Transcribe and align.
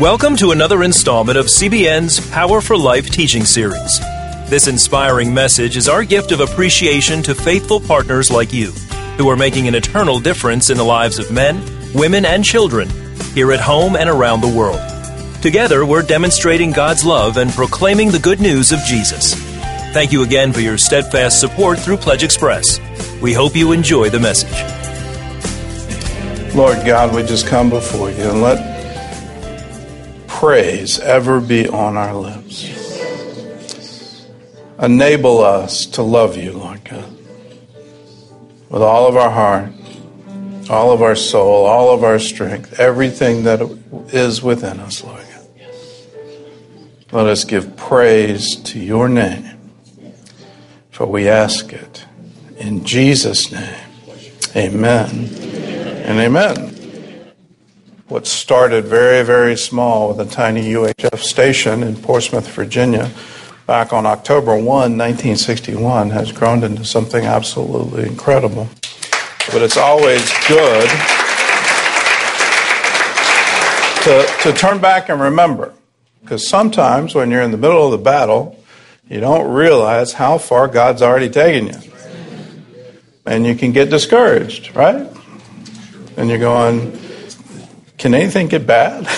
Welcome 0.00 0.34
to 0.38 0.50
another 0.50 0.82
installment 0.82 1.38
of 1.38 1.46
CBN's 1.46 2.28
Power 2.32 2.60
for 2.60 2.76
Life 2.76 3.10
teaching 3.10 3.44
series. 3.44 4.00
This 4.50 4.66
inspiring 4.66 5.32
message 5.32 5.76
is 5.76 5.88
our 5.88 6.02
gift 6.02 6.32
of 6.32 6.40
appreciation 6.40 7.22
to 7.22 7.32
faithful 7.32 7.78
partners 7.78 8.28
like 8.28 8.52
you, 8.52 8.72
who 9.18 9.30
are 9.30 9.36
making 9.36 9.68
an 9.68 9.76
eternal 9.76 10.18
difference 10.18 10.68
in 10.68 10.76
the 10.76 10.82
lives 10.82 11.20
of 11.20 11.30
men, 11.30 11.62
women, 11.94 12.24
and 12.24 12.44
children 12.44 12.90
here 13.34 13.52
at 13.52 13.60
home 13.60 13.94
and 13.94 14.10
around 14.10 14.40
the 14.40 14.52
world. 14.52 14.80
Together, 15.40 15.86
we're 15.86 16.02
demonstrating 16.02 16.72
God's 16.72 17.04
love 17.04 17.36
and 17.36 17.52
proclaiming 17.52 18.10
the 18.10 18.18
good 18.18 18.40
news 18.40 18.72
of 18.72 18.80
Jesus. 18.80 19.34
Thank 19.92 20.10
you 20.10 20.24
again 20.24 20.52
for 20.52 20.60
your 20.60 20.76
steadfast 20.76 21.38
support 21.38 21.78
through 21.78 21.98
Pledge 21.98 22.24
Express. 22.24 22.80
We 23.22 23.32
hope 23.32 23.54
you 23.54 23.70
enjoy 23.70 24.10
the 24.10 24.18
message. 24.18 24.50
Lord 26.52 26.84
God, 26.84 27.14
we 27.14 27.22
just 27.22 27.46
come 27.46 27.70
before 27.70 28.10
you 28.10 28.24
and 28.24 28.42
let 28.42 28.73
praise 30.44 31.00
ever 31.00 31.40
be 31.40 31.66
on 31.66 31.96
our 31.96 32.14
lips. 32.14 32.70
Enable 34.78 35.42
us 35.42 35.86
to 35.86 36.02
love 36.02 36.36
you, 36.36 36.52
Lord 36.52 36.84
God, 36.84 37.10
with 38.68 38.82
all 38.82 39.06
of 39.06 39.16
our 39.16 39.30
heart, 39.30 39.72
all 40.68 40.92
of 40.92 41.00
our 41.00 41.16
soul, 41.16 41.64
all 41.64 41.94
of 41.94 42.04
our 42.04 42.18
strength, 42.18 42.78
everything 42.78 43.44
that 43.44 43.62
is 44.08 44.42
within 44.42 44.80
us, 44.80 45.02
Lord 45.02 45.24
God. 45.32 45.48
Let 47.10 47.26
us 47.26 47.44
give 47.44 47.74
praise 47.78 48.56
to 48.64 48.78
your 48.78 49.08
name, 49.08 49.72
for 50.90 51.06
we 51.06 51.26
ask 51.26 51.72
it 51.72 52.04
in 52.58 52.84
Jesus' 52.84 53.50
name. 53.50 53.80
Amen 54.54 55.10
and 56.04 56.20
amen 56.20 56.73
what 58.08 58.26
started 58.26 58.84
very, 58.84 59.24
very 59.24 59.56
small 59.56 60.08
with 60.08 60.20
a 60.20 60.30
tiny 60.30 60.72
UHF 60.72 61.18
station 61.18 61.82
in 61.82 61.96
Portsmouth, 61.96 62.46
Virginia, 62.48 63.10
back 63.66 63.94
on 63.94 64.04
October 64.04 64.54
1, 64.56 64.66
1961, 64.66 66.10
has 66.10 66.30
grown 66.30 66.62
into 66.62 66.84
something 66.84 67.24
absolutely 67.24 68.06
incredible. 68.06 68.68
But 69.50 69.62
it's 69.62 69.78
always 69.78 70.30
good 70.46 70.88
to, 74.04 74.26
to 74.42 74.52
turn 74.52 74.80
back 74.80 75.08
and 75.08 75.18
remember, 75.18 75.72
because 76.20 76.46
sometimes 76.46 77.14
when 77.14 77.30
you're 77.30 77.42
in 77.42 77.52
the 77.52 77.56
middle 77.56 77.86
of 77.86 77.92
the 77.92 78.04
battle, 78.04 78.62
you 79.08 79.20
don't 79.20 79.50
realize 79.50 80.12
how 80.12 80.36
far 80.36 80.68
God's 80.68 81.00
already 81.00 81.30
taken 81.30 81.68
you. 81.68 81.92
And 83.24 83.46
you 83.46 83.54
can 83.54 83.72
get 83.72 83.88
discouraged, 83.88 84.76
right? 84.76 85.10
And 86.18 86.28
you're 86.28 86.38
going, 86.38 86.98
can 88.04 88.12
anything 88.12 88.48
get 88.48 88.66
bad? 88.66 89.08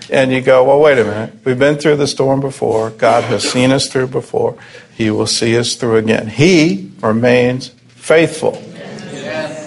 and 0.10 0.32
you 0.32 0.40
go, 0.40 0.64
well, 0.64 0.80
wait 0.80 0.98
a 0.98 1.04
minute. 1.04 1.34
We've 1.44 1.56
been 1.56 1.76
through 1.76 1.98
the 1.98 2.08
storm 2.08 2.40
before. 2.40 2.90
God 2.90 3.22
has 3.22 3.48
seen 3.48 3.70
us 3.70 3.86
through 3.86 4.08
before. 4.08 4.58
He 4.96 5.12
will 5.12 5.28
see 5.28 5.56
us 5.56 5.76
through 5.76 5.98
again. 5.98 6.26
He 6.26 6.90
remains 7.00 7.68
faithful, 7.90 8.56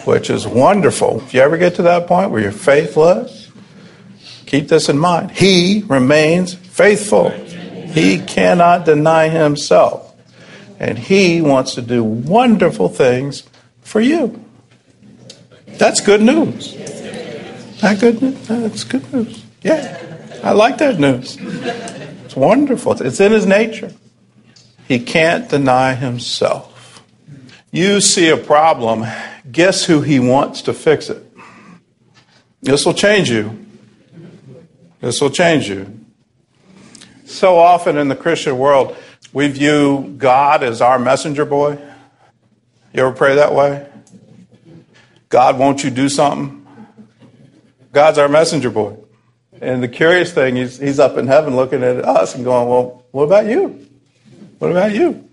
which 0.03 0.29
is 0.29 0.45
wonderful. 0.45 1.21
If 1.21 1.33
you 1.33 1.39
ever 1.39 1.57
get 1.57 1.75
to 1.75 1.83
that 1.83 2.07
point 2.07 2.29
where 2.29 2.41
you're 2.41 2.51
faithless, 2.51 3.49
keep 4.45 4.67
this 4.67 4.89
in 4.89 4.99
mind. 4.99 5.31
He 5.31 5.85
remains 5.87 6.55
faithful. 6.55 7.29
He 7.29 8.19
cannot 8.19 8.83
deny 8.83 9.29
himself. 9.29 10.13
And 10.77 10.99
he 10.99 11.41
wants 11.41 11.75
to 11.75 11.81
do 11.81 12.03
wonderful 12.03 12.89
things 12.89 13.43
for 13.79 14.01
you. 14.01 14.43
That's 15.77 16.01
good 16.01 16.21
news. 16.21 16.85
That 17.85 17.99
good 17.99 18.19
news? 18.19 18.47
That's 18.47 18.83
good 18.83 19.13
news. 19.13 19.45
Yeah, 19.61 20.39
I 20.43 20.53
like 20.53 20.79
that 20.79 20.99
news. 20.99 21.37
It's 21.39 22.35
wonderful. 22.35 22.93
It's 22.99 23.19
in 23.19 23.31
his 23.31 23.45
nature. 23.45 23.93
He 24.87 24.97
can't 24.97 25.47
deny 25.47 25.93
himself. 25.93 27.03
You 27.71 28.01
see 28.01 28.29
a 28.29 28.37
problem, 28.37 29.05
guess 29.51 29.85
who 29.85 30.01
he 30.01 30.19
wants 30.19 30.63
to 30.63 30.73
fix 30.73 31.11
it? 31.11 31.31
This 32.63 32.87
will 32.87 32.95
change 32.95 33.29
you. 33.29 33.67
This 34.99 35.21
will 35.21 35.29
change 35.29 35.69
you. 35.69 35.99
So 37.25 37.59
often 37.59 37.99
in 37.99 38.07
the 38.07 38.15
Christian 38.15 38.57
world, 38.57 38.97
we 39.31 39.47
view 39.47 40.15
God 40.17 40.63
as 40.63 40.81
our 40.81 40.97
messenger 40.97 41.45
boy. 41.45 41.77
You 42.93 43.05
ever 43.05 43.11
pray 43.11 43.35
that 43.35 43.53
way? 43.53 43.87
God, 45.29 45.59
won't 45.59 45.83
you 45.83 45.91
do 45.91 46.09
something? 46.09 46.64
God's 47.95 48.17
our 48.17 48.27
messenger 48.27 48.69
boy. 48.69 48.97
And 49.61 49.81
the 49.81 49.87
curious 49.87 50.33
thing 50.33 50.57
is, 50.57 50.77
he's 50.77 50.99
up 50.99 51.17
in 51.17 51.27
heaven 51.27 51.55
looking 51.55 51.81
at 51.81 52.03
us 52.03 52.35
and 52.35 52.43
going, 52.43 52.67
Well, 52.67 53.05
what 53.11 53.23
about 53.23 53.45
you? 53.45 53.87
What 54.59 54.69
about 54.69 54.93
you? 54.93 55.29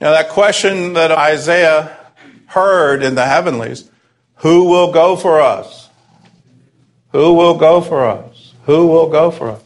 Now, 0.00 0.12
that 0.12 0.28
question 0.28 0.92
that 0.92 1.10
Isaiah 1.10 1.98
heard 2.46 3.02
in 3.02 3.16
the 3.16 3.26
heavenlies 3.26 3.90
who 4.36 4.68
will 4.68 4.92
go 4.92 5.16
for 5.16 5.40
us? 5.40 5.88
Who 7.10 7.34
will 7.34 7.58
go 7.58 7.80
for 7.80 8.06
us? 8.06 8.54
Who 8.66 8.86
will 8.86 9.10
go 9.10 9.32
for 9.32 9.50
us? 9.50 9.62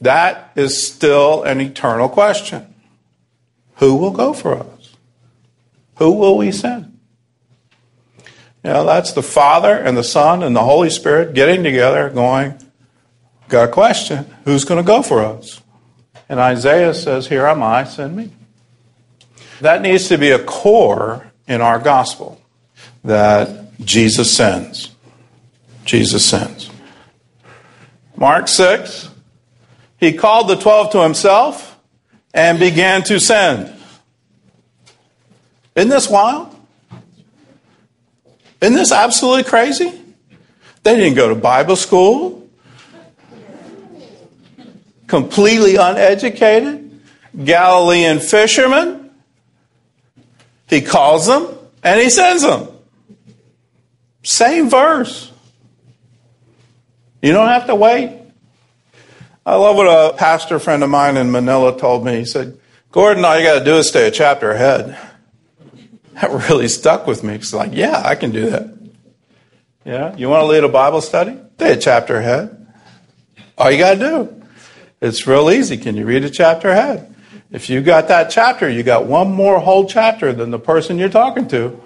That 0.00 0.50
is 0.56 0.82
still 0.82 1.44
an 1.44 1.60
eternal 1.60 2.08
question. 2.08 2.74
Who 3.76 3.94
will 3.94 4.10
go 4.10 4.32
for 4.32 4.58
us? 4.58 4.96
Who 5.98 6.14
will 6.14 6.36
we 6.36 6.50
send? 6.50 6.89
You 8.62 8.70
know, 8.70 8.84
that's 8.84 9.12
the 9.12 9.22
Father 9.22 9.74
and 9.74 9.96
the 9.96 10.04
Son 10.04 10.42
and 10.42 10.54
the 10.54 10.62
Holy 10.62 10.90
Spirit 10.90 11.34
getting 11.34 11.62
together, 11.62 12.10
going, 12.10 12.58
Got 13.48 13.68
a 13.68 13.72
question. 13.72 14.26
Who's 14.44 14.64
going 14.64 14.80
to 14.82 14.86
go 14.86 15.02
for 15.02 15.20
us? 15.20 15.60
And 16.28 16.38
Isaiah 16.38 16.94
says, 16.94 17.26
Here 17.26 17.46
am 17.46 17.62
I, 17.62 17.84
send 17.84 18.14
me. 18.14 18.30
That 19.60 19.82
needs 19.82 20.08
to 20.08 20.18
be 20.18 20.30
a 20.30 20.38
core 20.38 21.32
in 21.48 21.60
our 21.60 21.80
gospel 21.80 22.40
that 23.02 23.76
Jesus 23.80 24.34
sends. 24.34 24.94
Jesus 25.84 26.24
sends. 26.24 26.70
Mark 28.14 28.46
6, 28.46 29.10
he 29.98 30.12
called 30.12 30.48
the 30.48 30.56
12 30.56 30.92
to 30.92 31.02
himself 31.02 31.78
and 32.32 32.60
began 32.60 33.02
to 33.04 33.18
send. 33.18 33.74
Isn't 35.74 35.90
this 35.90 36.08
wild? 36.08 36.54
Isn't 38.60 38.74
this 38.74 38.92
absolutely 38.92 39.44
crazy? 39.44 39.92
They 40.82 40.96
didn't 40.96 41.14
go 41.14 41.28
to 41.28 41.34
Bible 41.34 41.76
school. 41.76 42.48
Completely 45.06 45.76
uneducated. 45.76 47.00
Galilean 47.44 48.20
fishermen. 48.20 49.10
He 50.68 50.80
calls 50.80 51.26
them 51.26 51.48
and 51.82 52.00
he 52.00 52.10
sends 52.10 52.42
them. 52.42 52.68
Same 54.22 54.68
verse. 54.68 55.32
You 57.22 57.32
don't 57.32 57.48
have 57.48 57.66
to 57.66 57.74
wait. 57.74 58.18
I 59.44 59.56
love 59.56 59.76
what 59.76 59.86
a 59.86 60.16
pastor 60.16 60.58
friend 60.58 60.84
of 60.84 60.90
mine 60.90 61.16
in 61.16 61.30
Manila 61.30 61.78
told 61.78 62.04
me. 62.04 62.18
He 62.18 62.24
said, 62.24 62.58
Gordon, 62.92 63.24
all 63.24 63.38
you 63.38 63.44
got 63.44 63.58
to 63.58 63.64
do 63.64 63.76
is 63.76 63.88
stay 63.88 64.06
a 64.06 64.10
chapter 64.10 64.52
ahead. 64.52 64.98
That 66.20 66.48
really 66.50 66.68
stuck 66.68 67.06
with 67.06 67.22
me. 67.22 67.34
It's 67.34 67.54
like, 67.54 67.70
yeah, 67.72 68.02
I 68.04 68.14
can 68.14 68.30
do 68.30 68.50
that. 68.50 68.68
Yeah, 69.84 70.14
you 70.16 70.28
want 70.28 70.42
to 70.42 70.46
lead 70.46 70.64
a 70.64 70.68
Bible 70.68 71.00
study? 71.00 71.38
Stay 71.56 71.72
a 71.72 71.76
chapter 71.76 72.16
ahead. 72.16 72.66
All 73.56 73.70
you 73.70 73.78
got 73.78 73.94
to 73.94 73.98
do. 73.98 74.42
It's 75.00 75.26
real 75.26 75.50
easy. 75.50 75.78
Can 75.78 75.96
you 75.96 76.04
read 76.04 76.24
a 76.24 76.30
chapter 76.30 76.68
ahead? 76.68 77.14
If 77.50 77.70
you 77.70 77.80
got 77.80 78.08
that 78.08 78.30
chapter, 78.30 78.68
you 78.68 78.82
got 78.82 79.06
one 79.06 79.32
more 79.32 79.58
whole 79.60 79.88
chapter 79.88 80.32
than 80.32 80.50
the 80.50 80.58
person 80.58 80.98
you're 80.98 81.08
talking 81.08 81.48
to. 81.48 81.82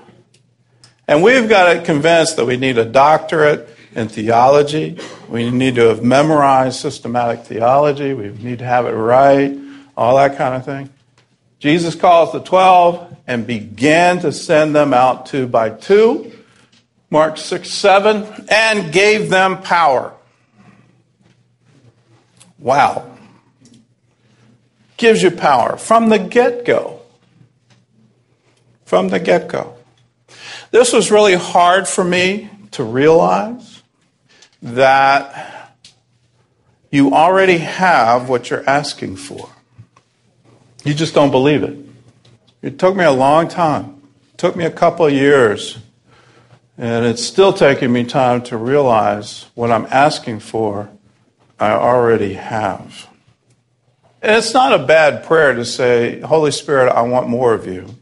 And 1.06 1.23
we've 1.23 1.49
got 1.49 1.77
it 1.77 1.84
convinced 1.84 2.37
that 2.37 2.44
we 2.44 2.56
need 2.56 2.77
a 2.77 2.84
doctorate 2.84 3.69
in 3.94 4.09
theology. 4.09 4.99
We 5.28 5.50
need 5.50 5.77
to 5.77 5.89
have 5.89 6.03
memorized 6.03 6.81
systematic 6.81 7.44
theology. 7.44 8.14
We 8.14 8.29
need 8.31 8.59
to 8.59 8.64
have 8.64 8.87
it 8.87 8.93
right, 8.93 9.56
all 9.97 10.17
that 10.17 10.37
kind 10.37 10.55
of 10.55 10.64
thing. 10.64 10.91
Jesus 11.64 11.94
calls 11.94 12.31
the 12.31 12.40
12 12.40 13.16
and 13.26 13.46
began 13.46 14.20
to 14.20 14.32
send 14.32 14.76
them 14.76 14.93
out 14.93 15.25
two 15.25 15.46
by 15.46 15.70
two. 15.70 16.31
Mark 17.08 17.38
6 17.38 17.70
7, 17.70 18.44
and 18.50 18.93
gave 18.93 19.31
them 19.31 19.62
power. 19.62 20.12
Wow. 22.58 23.11
Gives 24.99 25.22
you 25.22 25.31
power 25.31 25.78
from 25.78 26.11
the 26.11 26.19
get 26.19 26.66
go. 26.66 27.00
From 28.84 29.08
the 29.08 29.19
get 29.19 29.49
go. 29.49 29.75
This 30.70 30.93
was 30.93 31.11
really 31.11 31.32
hard 31.32 31.88
for 31.88 32.05
me 32.05 32.50
to 32.72 32.84
realize 32.84 33.82
that 34.61 35.72
you 36.90 37.14
already 37.14 37.56
have 37.56 38.28
what 38.28 38.50
you're 38.50 38.69
asking 38.69 39.16
for. 39.16 39.49
You 40.85 40.93
just 40.95 41.15
don't 41.15 41.31
believe 41.31 41.63
it. 41.63 41.79
It 42.61 42.79
took 42.79 42.95
me 42.95 43.05
a 43.05 43.11
long 43.11 43.49
time. 43.49 44.03
It 44.33 44.39
took 44.39 44.55
me 44.55 44.65
a 44.65 44.71
couple 44.71 45.07
of 45.07 45.13
years. 45.13 45.79
And 46.77 47.07
it's 47.07 47.25
still 47.25 47.53
taking 47.53 47.93
me 47.93 48.05
time 48.05 48.43
to 48.45 48.57
realize 48.57 49.47
what 49.55 49.71
I'm 49.71 49.87
asking 49.91 50.41
for, 50.41 50.91
I 51.59 51.71
already 51.71 52.35
have. 52.35 53.09
And 54.21 54.37
it's 54.37 54.53
not 54.53 54.73
a 54.73 54.85
bad 54.85 55.25
prayer 55.25 55.55
to 55.55 55.65
say, 55.65 56.21
Holy 56.21 56.51
Spirit, 56.51 56.91
I 56.91 57.03
want 57.03 57.29
more 57.29 57.55
of 57.55 57.67
you. 57.67 57.95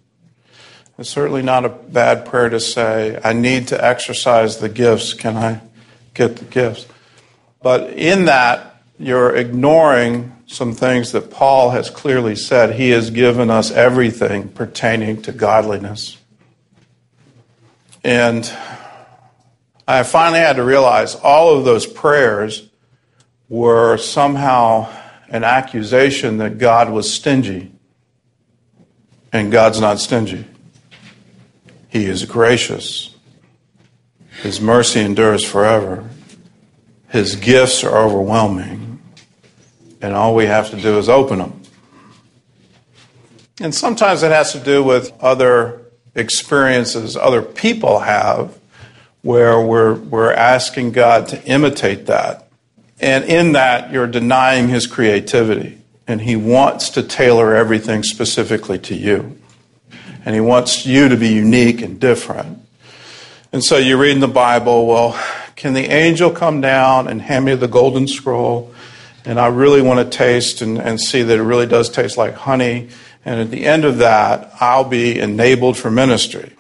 It's 0.99 1.11
certainly 1.11 1.43
not 1.43 1.64
a 1.64 1.69
bad 1.69 2.26
prayer 2.26 2.49
to 2.49 2.61
say, 2.61 3.19
I 3.23 3.32
need 3.32 3.69
to 3.69 3.84
exercise 3.84 4.58
the 4.58 4.69
gifts. 4.69 5.14
Can 5.14 5.37
I 5.37 5.61
get 6.14 6.37
the 6.37 6.44
gifts? 6.44 6.87
But 7.62 7.93
in 7.93 8.26
that, 8.26 8.71
you're 8.98 9.34
ignoring 9.34 10.36
some 10.46 10.74
things 10.74 11.12
that 11.12 11.30
Paul 11.30 11.70
has 11.70 11.90
clearly 11.90 12.36
said. 12.36 12.74
He 12.74 12.90
has 12.90 13.10
given 13.10 13.50
us 13.50 13.70
everything 13.70 14.48
pertaining 14.48 15.22
to 15.22 15.32
godliness. 15.32 16.18
And 18.04 18.52
I 19.86 20.02
finally 20.02 20.40
had 20.40 20.56
to 20.56 20.64
realize 20.64 21.14
all 21.14 21.56
of 21.56 21.64
those 21.64 21.86
prayers 21.86 22.68
were 23.48 23.96
somehow 23.96 24.88
an 25.28 25.44
accusation 25.44 26.38
that 26.38 26.58
God 26.58 26.90
was 26.90 27.12
stingy. 27.12 27.72
And 29.32 29.50
God's 29.50 29.80
not 29.80 29.98
stingy. 29.98 30.44
He 31.88 32.04
is 32.04 32.26
gracious. 32.26 33.14
His 34.42 34.60
mercy 34.60 35.00
endures 35.00 35.44
forever. 35.44 36.08
His 37.12 37.36
gifts 37.36 37.84
are 37.84 37.96
overwhelming. 37.96 39.00
And 40.00 40.14
all 40.14 40.34
we 40.34 40.46
have 40.46 40.70
to 40.70 40.80
do 40.80 40.98
is 40.98 41.08
open 41.08 41.38
them. 41.38 41.60
And 43.60 43.74
sometimes 43.74 44.22
it 44.22 44.32
has 44.32 44.52
to 44.52 44.58
do 44.58 44.82
with 44.82 45.12
other 45.20 45.82
experiences 46.14 47.16
other 47.16 47.40
people 47.40 48.00
have 48.00 48.58
where 49.22 49.60
we're, 49.60 49.94
we're 49.94 50.32
asking 50.32 50.92
God 50.92 51.28
to 51.28 51.42
imitate 51.44 52.06
that. 52.06 52.48
And 53.00 53.24
in 53.24 53.52
that, 53.52 53.92
you're 53.92 54.06
denying 54.06 54.68
his 54.68 54.86
creativity. 54.86 55.78
And 56.06 56.20
he 56.20 56.34
wants 56.34 56.90
to 56.90 57.02
tailor 57.02 57.54
everything 57.54 58.02
specifically 58.02 58.78
to 58.80 58.94
you. 58.94 59.38
And 60.24 60.34
he 60.34 60.40
wants 60.40 60.86
you 60.86 61.08
to 61.08 61.16
be 61.16 61.28
unique 61.28 61.82
and 61.82 62.00
different. 62.00 62.58
And 63.52 63.62
so 63.62 63.76
you 63.76 63.96
read 63.96 64.12
in 64.12 64.20
the 64.20 64.28
Bible, 64.28 64.86
well, 64.86 65.12
can 65.62 65.74
the 65.74 65.92
angel 65.92 66.32
come 66.32 66.60
down 66.60 67.06
and 67.06 67.22
hand 67.22 67.44
me 67.44 67.54
the 67.54 67.68
golden 67.68 68.08
scroll? 68.08 68.74
And 69.24 69.38
I 69.38 69.46
really 69.46 69.80
want 69.80 70.00
to 70.00 70.18
taste 70.18 70.60
and, 70.60 70.76
and 70.76 71.00
see 71.00 71.22
that 71.22 71.38
it 71.38 71.42
really 71.42 71.66
does 71.66 71.88
taste 71.88 72.16
like 72.16 72.34
honey. 72.34 72.88
And 73.24 73.38
at 73.38 73.52
the 73.52 73.64
end 73.64 73.84
of 73.84 73.98
that, 73.98 74.52
I'll 74.58 74.82
be 74.82 75.20
enabled 75.20 75.76
for 75.76 75.88
ministry. 75.88 76.50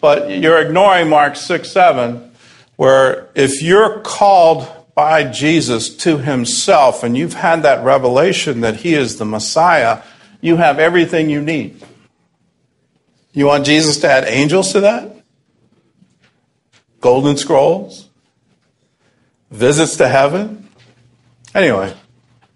But 0.00 0.28
you're 0.28 0.60
ignoring 0.60 1.08
Mark 1.08 1.36
6 1.36 1.70
7, 1.70 2.32
where 2.74 3.28
if 3.36 3.62
you're 3.62 4.00
called 4.00 4.66
by 4.96 5.22
Jesus 5.22 5.94
to 5.98 6.18
himself 6.18 7.04
and 7.04 7.16
you've 7.16 7.34
had 7.34 7.62
that 7.62 7.84
revelation 7.84 8.62
that 8.62 8.78
he 8.78 8.94
is 8.94 9.18
the 9.18 9.24
Messiah, 9.24 10.02
you 10.40 10.56
have 10.56 10.80
everything 10.80 11.30
you 11.30 11.40
need. 11.40 11.80
You 13.32 13.46
want 13.46 13.66
Jesus 13.66 13.98
to 13.98 14.10
add 14.10 14.24
angels 14.24 14.72
to 14.72 14.80
that? 14.80 15.15
Golden 17.06 17.36
scrolls? 17.36 18.08
Visits 19.52 19.96
to 19.98 20.08
heaven? 20.08 20.68
Anyway, 21.54 21.94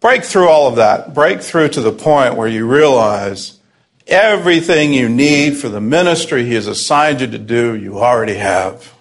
break 0.01 0.25
through 0.25 0.49
all 0.49 0.67
of 0.67 0.75
that. 0.75 1.15
Break 1.15 1.41
through 1.41 1.69
to 1.69 1.81
the 1.81 1.93
point 1.93 2.35
where 2.35 2.49
you 2.49 2.67
realize 2.67 3.61
everything 4.09 4.93
you 4.93 5.09
need 5.09 5.57
for 5.57 5.69
the 5.69 5.81
ministry 5.81 6.45
He 6.47 6.55
has 6.55 6.67
assigned 6.67 7.21
you 7.21 7.29
to 7.29 7.39
do, 7.39 7.77
you 7.77 8.01
already 8.01 8.35
have. 8.35 8.93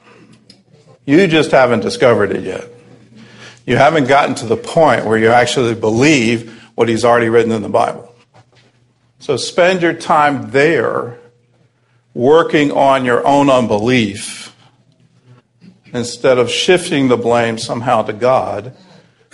You 1.03 1.25
just 1.25 1.49
haven't 1.49 1.79
discovered 1.79 2.29
it 2.29 2.43
yet. 2.43 2.69
You 3.65 3.75
haven't 3.75 4.07
gotten 4.07 4.35
to 4.35 4.45
the 4.45 4.55
point 4.55 5.07
where 5.07 5.17
you 5.17 5.29
actually 5.29 5.73
believe 5.73 6.61
what 6.75 6.87
He's 6.89 7.03
already 7.03 7.29
written 7.29 7.51
in 7.51 7.63
the 7.63 7.69
Bible. 7.69 8.13
So 9.17 9.35
spend 9.35 9.81
your 9.81 9.93
time 9.93 10.51
there 10.51 11.17
working 12.13 12.71
on 12.71 13.03
your 13.03 13.25
own 13.25 13.49
unbelief 13.49 14.38
instead 15.93 16.37
of 16.37 16.49
shifting 16.49 17.07
the 17.07 17.17
blame 17.17 17.57
somehow 17.57 18.03
to 18.03 18.13
God 18.13 18.75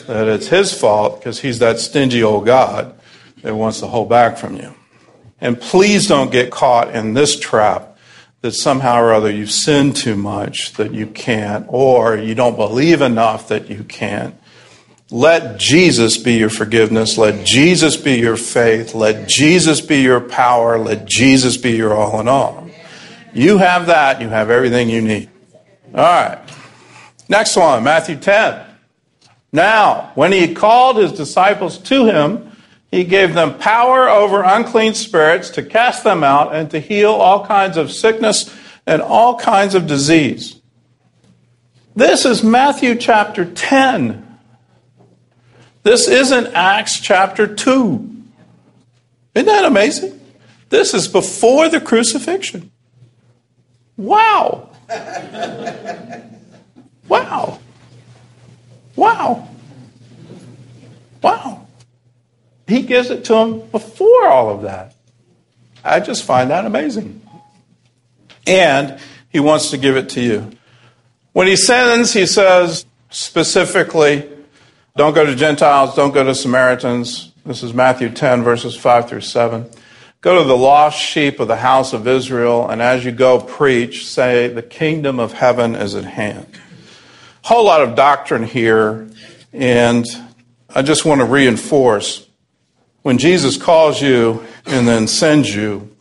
that 0.08 0.28
it's 0.28 0.48
his 0.48 0.78
fault 0.78 1.20
because 1.20 1.40
he's 1.40 1.60
that 1.60 1.80
stingy 1.80 2.22
old 2.22 2.46
God 2.46 2.98
that 3.42 3.56
wants 3.56 3.80
to 3.80 3.88
hold 3.88 4.10
back 4.10 4.38
from 4.38 4.56
you. 4.56 4.74
And 5.42 5.60
please 5.60 6.08
don't 6.08 6.32
get 6.32 6.52
caught 6.52 6.96
in 6.96 7.14
this 7.14 7.40
trap 7.40 7.98
that 8.42 8.52
somehow 8.52 9.02
or 9.02 9.14
other 9.14 9.32
you've 9.32 9.52
sinned 9.52 9.96
too 9.96 10.16
much 10.16 10.74
that 10.74 10.94
you 10.94 11.08
can't, 11.08 11.66
or 11.68 12.16
you 12.16 12.36
don't 12.36 12.56
believe 12.56 13.02
enough 13.02 13.48
that 13.48 13.70
you 13.70 13.84
can't. 13.84 14.36
Let 15.12 15.60
Jesus 15.60 16.18
be 16.18 16.34
your 16.34 16.50
forgiveness. 16.50 17.18
Let 17.18 17.46
Jesus 17.46 17.98
be 17.98 18.18
your 18.18 18.38
faith. 18.38 18.94
Let 18.94 19.28
Jesus 19.28 19.82
be 19.82 20.02
your 20.02 20.20
power. 20.20 20.78
Let 20.80 21.06
Jesus 21.06 21.58
be 21.58 21.72
your 21.72 21.94
all 21.94 22.20
in 22.20 22.28
all. 22.28 22.70
You 23.34 23.58
have 23.58 23.88
that, 23.88 24.22
you 24.22 24.30
have 24.30 24.50
everything 24.50 24.90
you 24.90 25.02
need. 25.02 25.30
All 25.96 26.04
right. 26.04 26.40
Next 27.30 27.56
one, 27.56 27.84
Matthew 27.86 28.18
10. 28.18 28.66
Now, 29.54 30.12
when 30.16 30.34
he 30.34 30.54
called 30.54 30.98
his 30.98 31.14
disciples 31.14 31.78
to 31.78 32.06
him, 32.06 32.52
he 32.92 33.06
gave 33.06 33.34
them 33.34 33.58
power 33.58 34.10
over 34.10 34.44
unclean 34.44 34.94
spirits 34.94 35.50
to 35.52 35.64
cast 35.64 36.04
them 36.04 36.22
out 36.22 36.54
and 36.54 36.70
to 36.72 36.80
heal 36.80 37.12
all 37.12 37.46
kinds 37.46 37.78
of 37.78 37.92
sickness 37.92 38.54
and 38.86 39.02
all 39.02 39.40
kinds 39.40 39.74
of 39.74 39.88
disease. 39.88 40.60
This 41.96 42.26
is 42.26 42.44
Matthew 42.44 42.96
chapter 42.96 43.46
10. 43.46 44.22
This 45.84 46.10
isn't 46.10 46.48
Acts 46.48 47.00
chapter 47.00 47.48
2. 47.48 48.24
Isn't 49.36 49.46
that 49.46 49.64
amazing? 49.64 50.20
This 50.70 50.94
is 50.94 51.08
before 51.08 51.70
the 51.70 51.80
crucifixion. 51.80 52.72
Wow. 53.96 54.72
Wow. 57.08 57.60
Wow. 58.96 59.50
Wow. 61.22 61.68
He 62.68 62.82
gives 62.82 63.10
it 63.10 63.26
to 63.26 63.34
them 63.34 63.68
before 63.70 64.28
all 64.28 64.50
of 64.50 64.64
that. 64.64 64.96
I 65.84 66.00
just 66.00 66.24
find 66.24 66.50
that 66.50 66.66
amazing. 66.66 67.22
And 68.48 69.00
he 69.30 69.40
wants 69.40 69.72
to 69.72 69.78
give 69.78 69.98
it 69.98 70.10
to 70.10 70.22
you. 70.22 70.52
When 71.34 71.48
he 71.48 71.56
sends, 71.56 72.14
he 72.14 72.26
says 72.26 72.86
specifically, 73.10 74.30
don't 74.96 75.14
go 75.14 75.26
to 75.26 75.36
Gentiles, 75.36 75.96
don't 75.96 76.14
go 76.14 76.24
to 76.24 76.34
Samaritans. 76.34 77.32
This 77.46 77.62
is 77.62 77.74
Matthew 77.74 78.10
10, 78.10 78.44
verses 78.44 78.76
5 78.76 79.10
through 79.10 79.22
7. 79.22 79.70
Go 80.26 80.42
to 80.42 80.44
the 80.44 80.58
lost 80.58 81.00
sheep 81.00 81.40
of 81.40 81.48
the 81.48 81.58
house 81.58 81.94
of 81.94 82.08
Israel, 82.08 82.68
and 82.68 82.82
as 82.82 83.06
you 83.06 83.12
go, 83.12 83.40
preach, 83.40 84.08
say, 84.08 84.48
The 84.48 84.64
kingdom 84.64 85.20
of 85.20 85.34
heaven 85.34 85.76
is 85.76 85.94
at 85.94 86.04
hand. 86.04 86.48
Whole 87.44 87.66
lot 87.66 87.84
of 87.84 87.94
doctrine 87.94 88.42
here, 88.42 89.08
and 89.54 90.04
I 90.74 90.82
just 90.82 91.06
want 91.06 91.22
to 91.22 91.26
reinforce 91.26 92.28
when 93.04 93.20
Jesus 93.20 93.56
calls 93.56 94.02
you 94.02 94.44
and 94.66 94.88
then 94.88 95.08
sends 95.08 95.56
you, 95.56 95.96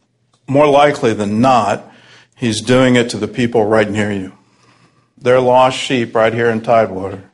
more 0.47 0.69
likely 0.69 1.12
than 1.12 1.43
not, 1.43 1.93
he's 2.35 2.62
doing 2.62 2.97
it 2.97 3.11
to 3.11 3.19
the 3.19 3.28
people 3.28 3.66
right 3.66 3.90
near 3.90 4.11
you. 4.11 4.33
They're 5.19 5.38
lost 5.38 5.76
sheep 5.76 6.14
right 6.14 6.33
here 6.33 6.49
in 6.49 6.62
Tidewater. 6.62 7.31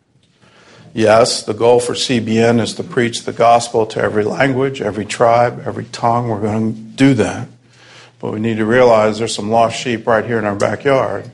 Yes, 0.92 1.44
the 1.44 1.54
goal 1.54 1.78
for 1.78 1.92
CBN 1.92 2.60
is 2.60 2.74
to 2.74 2.82
preach 2.82 3.22
the 3.22 3.32
gospel 3.32 3.86
to 3.86 4.00
every 4.00 4.24
language, 4.24 4.82
every 4.82 5.04
tribe, 5.04 5.62
every 5.64 5.84
tongue. 5.84 6.28
We're 6.28 6.40
going 6.40 6.74
to 6.74 6.80
do 6.80 7.14
that. 7.14 7.46
But 8.18 8.32
we 8.32 8.40
need 8.40 8.56
to 8.56 8.66
realize 8.66 9.20
there's 9.20 9.34
some 9.34 9.50
lost 9.50 9.78
sheep 9.78 10.04
right 10.04 10.24
here 10.24 10.38
in 10.38 10.44
our 10.44 10.56
backyard. 10.56 11.30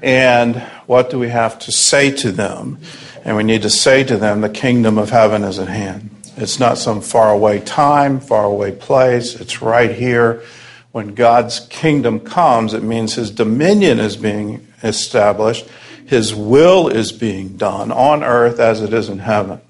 And 0.00 0.62
what 0.86 1.10
do 1.10 1.18
we 1.18 1.28
have 1.28 1.58
to 1.60 1.72
say 1.72 2.12
to 2.18 2.30
them? 2.30 2.78
And 3.24 3.36
we 3.36 3.42
need 3.42 3.62
to 3.62 3.70
say 3.70 4.04
to 4.04 4.16
them, 4.16 4.42
the 4.42 4.48
kingdom 4.48 4.96
of 4.96 5.10
heaven 5.10 5.42
is 5.42 5.58
at 5.58 5.68
hand. 5.68 6.10
It's 6.36 6.60
not 6.60 6.78
some 6.78 7.00
faraway 7.00 7.58
time, 7.60 8.20
faraway 8.20 8.70
place. 8.70 9.34
It's 9.34 9.60
right 9.60 9.90
here. 9.90 10.44
When 10.92 11.16
God's 11.16 11.60
kingdom 11.68 12.20
comes, 12.20 12.74
it 12.74 12.84
means 12.84 13.14
his 13.14 13.32
dominion 13.32 13.98
is 13.98 14.16
being 14.16 14.68
established 14.84 15.66
his 16.06 16.34
will 16.34 16.88
is 16.88 17.12
being 17.12 17.56
done 17.56 17.92
on 17.92 18.22
earth 18.22 18.58
as 18.58 18.82
it 18.82 18.92
is 18.92 19.08
in 19.08 19.18
heaven. 19.18 19.60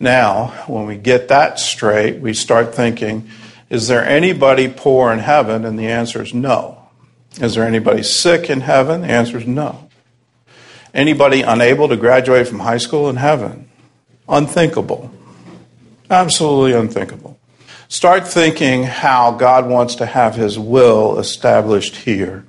Now, 0.00 0.64
when 0.66 0.86
we 0.86 0.96
get 0.96 1.28
that 1.28 1.58
straight, 1.58 2.20
we 2.20 2.34
start 2.34 2.74
thinking, 2.74 3.28
is 3.68 3.88
there 3.88 4.04
anybody 4.04 4.68
poor 4.68 5.12
in 5.12 5.18
heaven? 5.18 5.64
And 5.64 5.78
the 5.78 5.88
answer 5.88 6.22
is 6.22 6.32
no. 6.32 6.88
Is 7.40 7.54
there 7.54 7.66
anybody 7.66 8.02
sick 8.02 8.48
in 8.48 8.60
heaven? 8.60 9.02
The 9.02 9.08
answer 9.08 9.38
is 9.38 9.46
no. 9.46 9.88
Anybody 10.94 11.42
unable 11.42 11.88
to 11.88 11.96
graduate 11.96 12.48
from 12.48 12.60
high 12.60 12.78
school 12.78 13.10
in 13.10 13.16
heaven? 13.16 13.68
Unthinkable. 14.28 15.10
Absolutely 16.10 16.72
unthinkable. 16.72 17.38
Start 17.88 18.26
thinking 18.26 18.84
how 18.84 19.32
God 19.32 19.66
wants 19.66 19.96
to 19.96 20.06
have 20.06 20.34
his 20.34 20.58
will 20.58 21.18
established 21.18 21.96
here. 21.96 22.44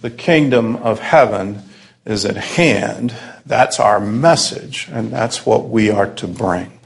The 0.00 0.10
kingdom 0.10 0.76
of 0.76 1.00
heaven 1.00 1.62
is 2.04 2.24
at 2.24 2.36
hand. 2.36 3.14
That's 3.46 3.80
our 3.80 4.00
message, 4.00 4.88
and 4.90 5.10
that's 5.10 5.46
what 5.46 5.68
we 5.68 5.90
are 5.90 6.12
to 6.14 6.26
bring. 6.26 6.78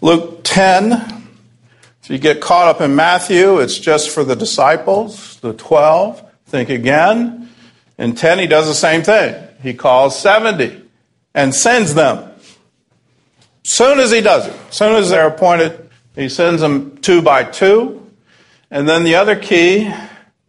Luke 0.00 0.40
10, 0.44 0.92
if 2.02 2.10
you 2.10 2.18
get 2.18 2.40
caught 2.40 2.68
up 2.68 2.80
in 2.80 2.96
Matthew, 2.96 3.58
it's 3.58 3.78
just 3.78 4.10
for 4.10 4.24
the 4.24 4.36
disciples, 4.36 5.38
the 5.40 5.52
12. 5.52 6.30
Think 6.46 6.68
again. 6.68 7.48
In 7.98 8.14
10, 8.14 8.38
he 8.40 8.46
does 8.46 8.66
the 8.66 8.74
same 8.74 9.02
thing. 9.02 9.34
He 9.62 9.74
calls 9.74 10.18
70 10.18 10.82
and 11.34 11.54
sends 11.54 11.94
them. 11.94 12.30
Soon 13.62 14.00
as 14.00 14.10
he 14.10 14.20
does 14.20 14.48
it, 14.48 14.56
soon 14.70 14.96
as 14.96 15.10
they're 15.10 15.28
appointed, 15.28 15.88
he 16.16 16.28
sends 16.28 16.60
them 16.60 16.98
two 16.98 17.22
by 17.22 17.44
two. 17.44 18.10
And 18.70 18.88
then 18.88 19.04
the 19.04 19.14
other 19.14 19.36
key 19.36 19.92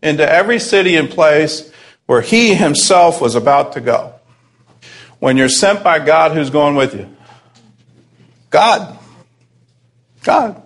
into 0.01 0.29
every 0.29 0.59
city 0.59 0.95
and 0.95 1.09
place 1.09 1.71
where 2.05 2.21
he 2.21 2.53
himself 2.53 3.21
was 3.21 3.35
about 3.35 3.73
to 3.73 3.81
go. 3.81 4.13
When 5.19 5.37
you're 5.37 5.49
sent 5.49 5.83
by 5.83 5.99
God, 5.99 6.33
who's 6.33 6.49
going 6.49 6.75
with 6.75 6.93
you? 6.93 7.09
God. 8.49 8.97
God. 10.23 10.61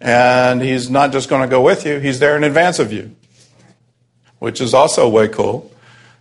And 0.00 0.62
he's 0.62 0.88
not 0.88 1.12
just 1.12 1.28
going 1.28 1.42
to 1.42 1.48
go 1.48 1.60
with 1.60 1.84
you, 1.84 1.98
he's 1.98 2.20
there 2.20 2.36
in 2.36 2.44
advance 2.44 2.78
of 2.78 2.92
you, 2.92 3.14
which 4.38 4.60
is 4.60 4.74
also 4.74 5.08
way 5.08 5.28
cool 5.28 5.70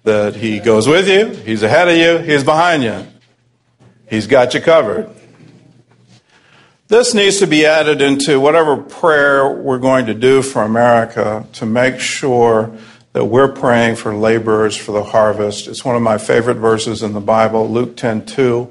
that 0.03 0.35
he 0.35 0.59
goes 0.59 0.87
with 0.87 1.07
you, 1.07 1.27
he's 1.43 1.63
ahead 1.63 1.87
of 1.87 1.95
you, 1.95 2.17
he's 2.17 2.43
behind 2.43 2.83
you. 2.83 3.05
He's 4.09 4.25
got 4.25 4.53
you 4.53 4.61
covered. 4.61 5.09
This 6.87 7.13
needs 7.13 7.39
to 7.39 7.47
be 7.47 7.65
added 7.65 8.01
into 8.01 8.39
whatever 8.39 8.77
prayer 8.77 9.49
we're 9.49 9.79
going 9.79 10.05
to 10.05 10.13
do 10.13 10.41
for 10.41 10.63
America 10.63 11.45
to 11.53 11.65
make 11.65 11.99
sure 11.99 12.73
that 13.17 13.25
we're 13.25 13.47
praying 13.47 13.95
for 13.95 14.13
laborers 14.13 14.77
for 14.77 14.91
the 14.91 15.03
harvest. 15.03 15.67
It's 15.67 15.83
one 15.83 15.95
of 15.95 16.03
my 16.03 16.19
favorite 16.19 16.57
verses 16.57 17.01
in 17.01 17.13
the 17.13 17.19
Bible, 17.19 17.67
Luke 17.67 17.97
10:2. 17.97 18.69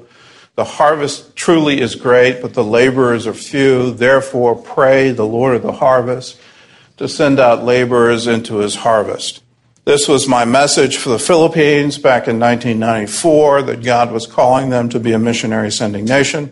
The 0.55 0.63
harvest 0.63 1.35
truly 1.35 1.81
is 1.81 1.95
great, 1.95 2.41
but 2.41 2.53
the 2.53 2.63
laborers 2.63 3.27
are 3.27 3.33
few. 3.33 3.91
Therefore, 3.91 4.55
pray 4.55 5.11
the 5.11 5.25
Lord 5.25 5.57
of 5.57 5.63
the 5.63 5.73
harvest 5.73 6.37
to 6.95 7.09
send 7.09 7.41
out 7.41 7.65
laborers 7.65 8.25
into 8.25 8.59
his 8.59 8.75
harvest. 8.75 9.41
This 9.83 10.07
was 10.07 10.29
my 10.29 10.45
message 10.45 10.95
for 10.95 11.09
the 11.09 11.19
Philippines 11.19 11.97
back 11.97 12.29
in 12.29 12.39
1994 12.39 13.63
that 13.63 13.83
God 13.83 14.13
was 14.13 14.25
calling 14.25 14.69
them 14.69 14.87
to 14.87 14.99
be 14.99 15.11
a 15.11 15.19
missionary 15.19 15.73
sending 15.73 16.05
nation. 16.05 16.51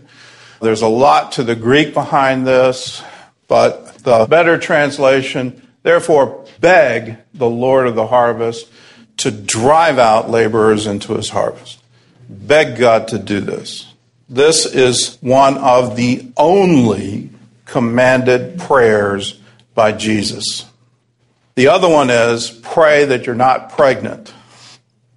There's 0.62 0.82
a 0.82 0.90
lot 0.90 1.32
to 1.32 1.44
the 1.44 1.56
Greek 1.56 1.94
behind 1.94 2.46
this, 2.46 3.02
but 3.48 4.00
the 4.00 4.26
better 4.26 4.58
translation, 4.58 5.62
therefore, 5.86 6.46
beg 6.60 7.18
the 7.34 7.50
Lord 7.50 7.88
of 7.88 7.96
the 7.96 8.08
harvest 8.08 8.70
to 9.18 9.32
drive 9.32 9.98
out 9.98 10.30
laborers 10.30 10.86
into 10.86 11.14
his 11.14 11.30
harvest. 11.30 11.82
Beg 12.28 12.78
God 12.78 13.08
to 13.10 13.20
do 13.20 13.40
this. 13.40 13.88
This 14.28 14.66
is 14.66 15.18
one 15.22 15.58
of 15.58 15.96
the 15.96 16.32
only 16.36 17.30
commanded 17.66 18.60
prayers 18.60 19.40
by 19.74 19.92
Jesus. 19.92 20.66
The 21.56 21.68
other 21.68 21.88
one 21.88 22.10
is 22.10 22.50
pray 22.50 23.06
that 23.06 23.26
you're 23.26 23.36
not 23.36 23.72
pregnant. 23.72 24.34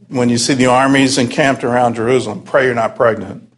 When 0.09 0.29
you 0.29 0.39
see 0.39 0.55
the 0.55 0.67
armies 0.67 1.19
encamped 1.19 1.65
around 1.65 1.95
Jerusalem, 1.95 2.43
pray 2.43 2.67
you're 2.67 2.75
not 2.75 2.97
pregnant 2.97 3.51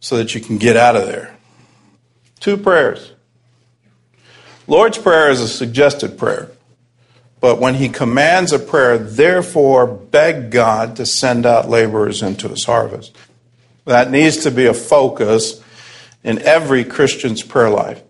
so 0.00 0.16
that 0.16 0.34
you 0.34 0.40
can 0.40 0.58
get 0.58 0.76
out 0.76 0.96
of 0.96 1.06
there. 1.06 1.34
Two 2.40 2.56
prayers. 2.56 3.11
Lord's 4.72 4.96
Prayer 4.96 5.28
is 5.28 5.42
a 5.42 5.48
suggested 5.48 6.16
prayer. 6.16 6.50
But 7.40 7.60
when 7.60 7.74
he 7.74 7.90
commands 7.90 8.54
a 8.54 8.58
prayer, 8.58 8.96
therefore 8.96 9.86
beg 9.86 10.50
God 10.50 10.96
to 10.96 11.04
send 11.04 11.44
out 11.44 11.68
laborers 11.68 12.22
into 12.22 12.48
his 12.48 12.64
harvest. 12.64 13.14
That 13.84 14.10
needs 14.10 14.38
to 14.44 14.50
be 14.50 14.64
a 14.64 14.72
focus 14.72 15.62
in 16.24 16.38
every 16.38 16.84
Christian's 16.84 17.42
prayer 17.42 17.68
life. 17.68 18.02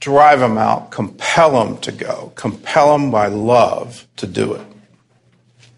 Drive 0.00 0.40
them 0.40 0.58
out, 0.58 0.90
compel 0.90 1.64
them 1.64 1.78
to 1.82 1.92
go, 1.92 2.32
compel 2.34 2.98
them 2.98 3.12
by 3.12 3.28
love 3.28 4.04
to 4.16 4.26
do 4.26 4.54
it. 4.54 4.66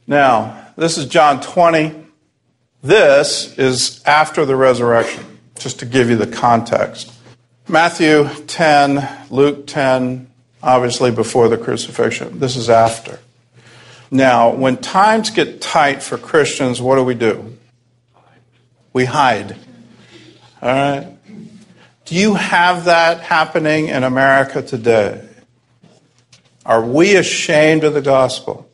Now, 0.06 0.68
this 0.74 0.96
is 0.96 1.04
John 1.04 1.42
20. 1.42 2.02
This 2.82 3.58
is 3.58 4.02
after 4.06 4.46
the 4.46 4.56
resurrection, 4.56 5.38
just 5.58 5.80
to 5.80 5.84
give 5.84 6.08
you 6.08 6.16
the 6.16 6.26
context. 6.26 7.12
Matthew 7.68 8.26
10, 8.46 9.26
Luke 9.28 9.66
10, 9.66 10.29
obviously 10.62 11.10
before 11.10 11.48
the 11.48 11.58
crucifixion. 11.58 12.38
This 12.38 12.56
is 12.56 12.68
after. 12.68 13.20
Now, 14.10 14.50
when 14.50 14.76
times 14.76 15.30
get 15.30 15.60
tight 15.60 16.02
for 16.02 16.18
Christians, 16.18 16.80
what 16.80 16.96
do 16.96 17.04
we 17.04 17.14
do? 17.14 17.56
we 18.92 19.04
hide. 19.04 19.56
All 20.62 20.68
right? 20.68 21.16
Do 22.04 22.14
you 22.14 22.34
have 22.34 22.86
that 22.86 23.20
happening 23.20 23.88
in 23.88 24.02
America 24.02 24.62
today? 24.62 25.26
Are 26.66 26.84
we 26.84 27.16
ashamed 27.16 27.84
of 27.84 27.94
the 27.94 28.02
gospel? 28.02 28.68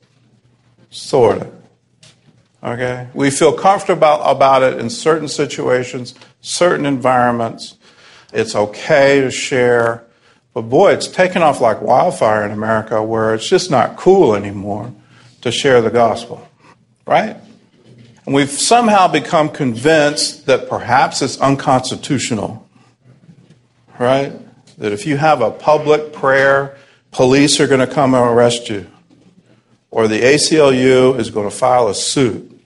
Sort 0.91 1.43
of. 1.43 1.53
Okay? 2.63 3.09
We 3.15 3.31
feel 3.31 3.53
comfortable 3.53 4.23
about 4.23 4.63
it 4.63 4.79
in 4.79 4.91
certain 4.91 5.29
situations, 5.29 6.15
certain 6.41 6.87
environments. 6.87 7.77
It's 8.33 8.57
okay 8.57 9.21
to 9.21 9.31
share. 9.31 10.06
But 10.57 10.71
boy, 10.71 10.95
it's 10.95 11.07
taken 11.07 11.43
off 11.43 11.61
like 11.61 11.83
wildfire 11.83 12.43
in 12.43 12.51
America 12.51 13.03
where 13.03 13.35
it's 13.35 13.47
just 13.47 13.71
not 13.71 13.99
cool 13.99 14.35
anymore 14.35 14.91
to 15.43 15.53
share 15.53 15.83
the 15.83 15.91
gospel. 15.91 16.49
Right? 17.07 17.37
And 18.25 18.35
we've 18.35 18.49
somehow 18.49 19.07
become 19.07 19.51
convinced 19.51 20.47
that 20.47 20.67
perhaps 20.67 21.21
it's 21.21 21.39
unconstitutional, 21.43 22.67
right? 23.99 24.33
That 24.79 24.93
if 24.93 25.07
you 25.07 25.19
have 25.19 25.43
a 25.43 25.51
public 25.51 26.15
prayer, 26.15 26.79
police 27.11 27.61
are 27.61 27.67
going 27.67 27.87
to 27.87 27.95
come 27.95 28.15
and 28.15 28.25
arrest 28.25 28.71
you, 28.71 28.87
or 29.91 30.09
the 30.09 30.23
ACLU 30.23 31.19
is 31.19 31.29
going 31.29 31.51
to 31.51 31.55
file 31.55 31.89
a 31.89 31.95
suit. 31.95 32.59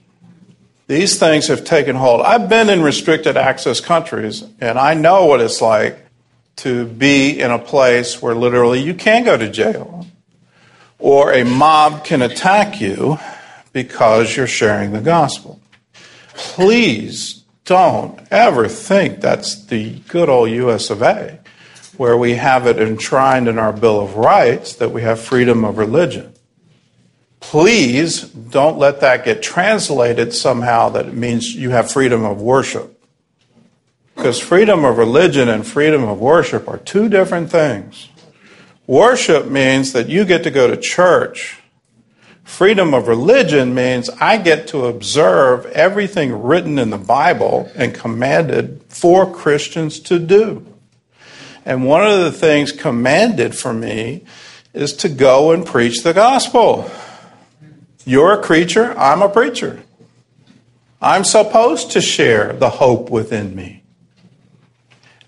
These 0.87 1.19
things 1.19 1.49
have 1.49 1.65
taken 1.65 1.97
hold. 1.97 2.21
I've 2.21 2.47
been 2.47 2.69
in 2.69 2.83
restricted 2.83 3.35
access 3.35 3.81
countries, 3.81 4.45
and 4.61 4.79
I 4.79 4.93
know 4.93 5.25
what 5.25 5.41
it's 5.41 5.59
like 5.59 5.97
to 6.57 6.85
be 6.85 7.39
in 7.39 7.51
a 7.51 7.59
place 7.59 8.21
where 8.21 8.35
literally 8.35 8.81
you 8.81 8.93
can 8.93 9.23
go 9.23 9.37
to 9.37 9.49
jail, 9.49 10.05
or 10.99 11.33
a 11.33 11.43
mob 11.43 12.03
can 12.05 12.21
attack 12.21 12.79
you 12.79 13.17
because 13.73 14.35
you're 14.35 14.47
sharing 14.47 14.91
the 14.91 15.01
gospel. 15.01 15.59
Please 16.33 17.43
don't 17.65 18.19
ever 18.31 18.67
think 18.67 19.21
that's 19.21 19.65
the 19.65 19.99
good 20.07 20.29
old 20.29 20.49
US 20.49 20.89
of 20.89 21.01
A, 21.01 21.39
where 21.97 22.17
we 22.17 22.33
have 22.35 22.67
it 22.67 22.77
enshrined 22.79 23.47
in 23.47 23.57
our 23.57 23.73
Bill 23.73 23.99
of 24.01 24.15
Rights 24.15 24.75
that 24.75 24.91
we 24.91 25.01
have 25.01 25.19
freedom 25.19 25.63
of 25.63 25.77
religion. 25.77 26.33
Please 27.39 28.21
don't 28.23 28.77
let 28.77 29.01
that 29.01 29.25
get 29.25 29.41
translated 29.41 30.33
somehow 30.33 30.89
that 30.89 31.07
it 31.07 31.13
means 31.13 31.55
you 31.55 31.71
have 31.71 31.91
freedom 31.91 32.23
of 32.23 32.41
worship. 32.41 33.00
Because 34.21 34.39
freedom 34.39 34.85
of 34.85 34.97
religion 34.97 35.49
and 35.49 35.65
freedom 35.65 36.03
of 36.03 36.19
worship 36.19 36.67
are 36.67 36.77
two 36.77 37.09
different 37.09 37.49
things. 37.49 38.09
Worship 38.85 39.47
means 39.47 39.93
that 39.93 40.09
you 40.09 40.25
get 40.25 40.43
to 40.43 40.51
go 40.51 40.67
to 40.67 40.77
church 40.77 41.61
Freedom 42.51 42.93
of 42.93 43.07
religion 43.07 43.73
means 43.73 44.09
I 44.19 44.35
get 44.37 44.67
to 44.67 44.85
observe 44.85 45.65
everything 45.67 46.43
written 46.43 46.77
in 46.77 46.89
the 46.89 46.97
Bible 46.97 47.71
and 47.75 47.95
commanded 47.95 48.83
for 48.89 49.31
Christians 49.31 49.99
to 50.01 50.19
do. 50.19 50.67
And 51.65 51.85
one 51.85 52.05
of 52.05 52.19
the 52.19 52.31
things 52.31 52.73
commanded 52.73 53.55
for 53.55 53.73
me 53.73 54.25
is 54.73 54.93
to 54.97 55.07
go 55.07 55.51
and 55.51 55.65
preach 55.65 56.03
the 56.03 56.13
gospel. 56.13 56.91
You're 58.03 58.33
a 58.33 58.43
creature, 58.43 58.97
I'm 58.97 59.21
a 59.21 59.29
preacher. 59.29 59.81
I'm 61.01 61.23
supposed 61.23 61.91
to 61.91 62.01
share 62.01 62.51
the 62.51 62.69
hope 62.69 63.09
within 63.09 63.55
me. 63.55 63.80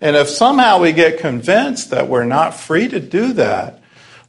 And 0.03 0.17
if 0.17 0.27
somehow 0.27 0.81
we 0.81 0.91
get 0.91 1.17
convinced 1.17 1.91
that 1.91 2.09
we're 2.09 2.25
not 2.25 2.53
free 2.53 2.89
to 2.89 2.99
do 2.99 3.31
that, 3.33 3.81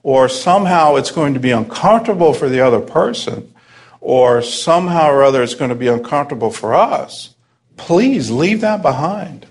or 0.05 0.29
somehow 0.29 0.95
it's 0.95 1.11
going 1.11 1.35
to 1.35 1.41
be 1.41 1.51
uncomfortable 1.51 2.33
for 2.33 2.49
the 2.49 2.61
other 2.61 2.79
person, 2.79 3.53
or 4.01 4.41
somehow 4.41 5.11
or 5.11 5.25
other 5.25 5.43
it's 5.43 5.57
going 5.57 5.71
to 5.71 5.75
be 5.75 5.89
uncomfortable 5.89 6.53
for 6.53 6.77
us, 6.77 7.35
please 7.77 8.31
leave 8.31 8.61
that 8.61 8.83
behind. 8.83 9.49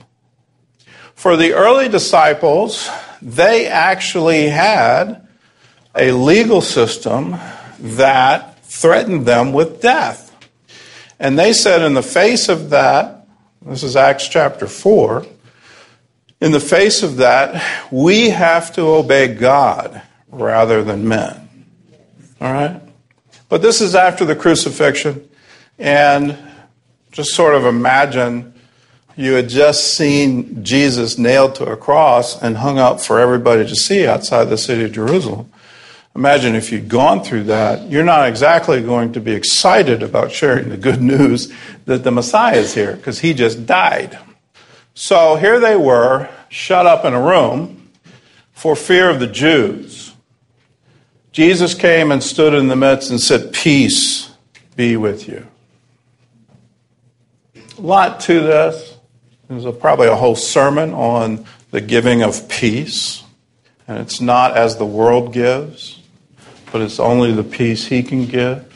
For 1.14 1.36
the 1.36 1.52
early 1.56 1.90
disciples, 1.90 2.90
they 3.22 3.68
actually 3.68 4.48
had 4.48 5.28
a 5.94 6.14
legal 6.14 6.62
system 6.62 7.36
that 7.80 8.64
threatened 8.64 9.26
them 9.26 9.52
with 9.52 9.82
death. 9.82 10.34
And 11.20 11.38
they 11.38 11.52
said, 11.52 11.82
in 11.82 11.96
the 11.96 12.02
face 12.02 12.48
of 12.48 12.70
that, 12.70 13.28
this 13.62 13.84
is 13.84 13.98
Acts 13.98 14.30
chapter 14.30 14.68
4, 14.68 15.26
in 16.44 16.52
the 16.52 16.60
face 16.60 17.04
of 17.04 17.16
that, 17.18 17.64
we 17.90 18.30
have 18.30 18.74
to 18.74 18.82
obey 18.82 19.34
God 19.34 20.02
rather 20.30 20.84
than 20.84 21.08
men. 21.08 21.66
All 22.42 22.52
right? 22.52 22.82
But 23.48 23.62
this 23.62 23.80
is 23.80 23.96
after 23.96 24.26
the 24.26 24.36
crucifixion, 24.36 25.30
and 25.80 26.38
Just 27.14 27.36
sort 27.36 27.54
of 27.54 27.66
imagine 27.66 28.56
you 29.16 29.34
had 29.34 29.48
just 29.48 29.94
seen 29.94 30.64
Jesus 30.64 31.20
nailed 31.20 31.54
to 31.56 31.66
a 31.66 31.78
cross 31.78 32.42
and 32.42 32.58
hung 32.58 32.80
up 32.80 33.00
for 33.00 33.20
everybody 33.20 33.68
to 33.68 33.76
see 33.76 34.08
outside 34.08 34.46
the 34.46 34.58
city 34.58 34.84
of 34.84 34.94
Jerusalem. 34.94 35.52
Imagine 36.16 36.56
if 36.56 36.72
you'd 36.72 36.90
gone 36.90 37.24
through 37.24 37.44
that, 37.44 37.88
you're 37.88 38.04
not 38.04 38.28
exactly 38.28 38.82
going 38.82 39.14
to 39.14 39.20
be 39.20 39.34
excited 39.34 40.02
about 40.02 40.32
sharing 40.32 40.70
the 40.70 40.78
good 40.78 41.04
news 41.04 41.54
that 41.86 42.04
the 42.04 42.10
Messiah 42.10 42.58
is 42.58 42.74
here 42.74 42.96
because 42.96 43.20
he 43.20 43.36
just 43.36 43.68
died. 43.68 44.18
So 44.94 45.36
here 45.36 45.60
they 45.60 45.76
were, 45.76 46.30
shut 46.50 46.86
up 46.86 47.06
in 47.06 47.14
a 47.14 47.22
room 47.22 47.90
for 48.52 48.76
fear 48.76 49.10
of 49.10 49.20
the 49.20 49.28
Jews. 49.28 50.14
Jesus 51.32 51.74
came 51.74 52.12
and 52.12 52.24
stood 52.24 52.54
in 52.54 52.68
the 52.68 52.76
midst 52.76 53.10
and 53.10 53.20
said, 53.20 53.54
Peace 53.54 54.32
be 54.76 54.96
with 54.98 55.28
you. 55.28 55.48
A 57.56 57.82
lot 57.82 58.20
to 58.22 58.40
this. 58.40 58.98
There's 59.48 59.66
a, 59.66 59.72
probably 59.72 60.08
a 60.08 60.16
whole 60.16 60.36
sermon 60.36 60.94
on 60.94 61.46
the 61.72 61.82
giving 61.82 62.22
of 62.22 62.48
peace. 62.48 63.24
And 63.88 63.98
it's 63.98 64.22
not 64.22 64.56
as 64.56 64.78
the 64.78 64.86
world 64.86 65.34
gives 65.34 66.04
but 66.74 66.82
it's 66.82 67.00
only 67.00 67.32
the 67.32 67.44
peace 67.44 67.86
He 67.86 68.02
can 68.02 68.26
give. 68.26 68.68